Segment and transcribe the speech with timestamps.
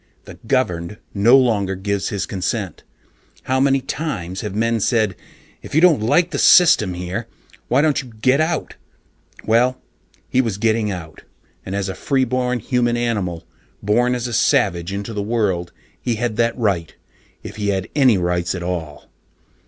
[0.25, 2.83] The "governed" no longer gives his consent.
[3.43, 5.15] How many times have men said,
[5.61, 7.27] "If you don't like the system here,
[7.67, 8.73] why don't you get out?"
[9.45, 9.79] Well,
[10.27, 11.21] he was getting out,
[11.63, 13.45] and as a freeborn human animal,
[13.83, 15.71] born as a savage into the world,
[16.01, 16.95] he had that right,
[17.43, 19.07] if he had any rights at all.